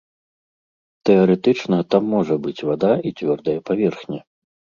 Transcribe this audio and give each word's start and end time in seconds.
Тэарэтычна, 1.09 1.77
там 1.91 2.03
можа 2.15 2.39
быць 2.47 2.63
вада 2.71 2.91
і 3.11 3.13
цвёрдая 3.19 3.57
паверхня. 3.71 4.19